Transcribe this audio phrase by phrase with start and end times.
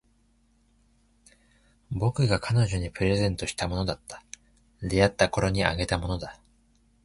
[1.91, 4.23] 僕が彼女にプレゼントしたものだった。
[4.81, 6.39] 出会ったころにあげたものだ。